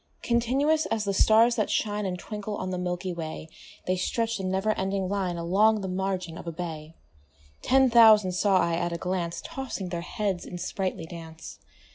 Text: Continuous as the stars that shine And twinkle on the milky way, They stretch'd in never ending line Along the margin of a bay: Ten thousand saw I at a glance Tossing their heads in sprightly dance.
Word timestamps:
Continuous 0.23 0.87
as 0.87 1.03
the 1.05 1.13
stars 1.13 1.55
that 1.57 1.69
shine 1.69 2.07
And 2.07 2.17
twinkle 2.17 2.57
on 2.57 2.71
the 2.71 2.79
milky 2.79 3.13
way, 3.13 3.47
They 3.85 3.95
stretch'd 3.95 4.39
in 4.39 4.49
never 4.49 4.71
ending 4.71 5.07
line 5.07 5.37
Along 5.37 5.81
the 5.81 5.87
margin 5.87 6.39
of 6.39 6.47
a 6.47 6.51
bay: 6.51 6.95
Ten 7.61 7.87
thousand 7.87 8.31
saw 8.31 8.57
I 8.57 8.73
at 8.73 8.91
a 8.91 8.97
glance 8.97 9.43
Tossing 9.45 9.89
their 9.89 10.01
heads 10.01 10.43
in 10.43 10.57
sprightly 10.57 11.05
dance. 11.05 11.59